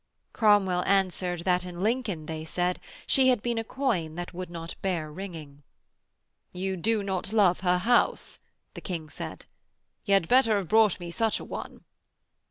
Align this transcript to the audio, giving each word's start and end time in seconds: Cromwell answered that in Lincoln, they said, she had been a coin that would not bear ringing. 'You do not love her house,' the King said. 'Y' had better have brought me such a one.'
Cromwell 0.33 0.81
answered 0.87 1.41
that 1.45 1.63
in 1.63 1.83
Lincoln, 1.83 2.25
they 2.25 2.43
said, 2.43 2.79
she 3.05 3.27
had 3.29 3.43
been 3.43 3.59
a 3.59 3.63
coin 3.63 4.15
that 4.15 4.33
would 4.33 4.49
not 4.49 4.75
bear 4.81 5.11
ringing. 5.11 5.61
'You 6.51 6.75
do 6.75 7.03
not 7.03 7.31
love 7.31 7.59
her 7.59 7.77
house,' 7.77 8.39
the 8.73 8.81
King 8.81 9.09
said. 9.11 9.45
'Y' 10.07 10.13
had 10.13 10.27
better 10.27 10.57
have 10.57 10.67
brought 10.67 10.99
me 10.99 11.11
such 11.11 11.39
a 11.39 11.43
one.' 11.45 11.83